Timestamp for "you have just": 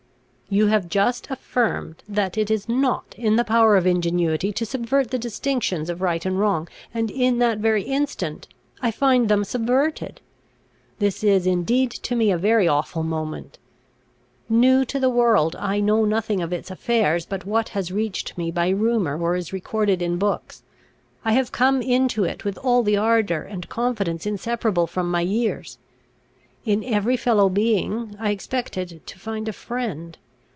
0.53-1.27